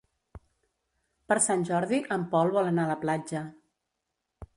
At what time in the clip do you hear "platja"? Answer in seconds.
3.05-3.43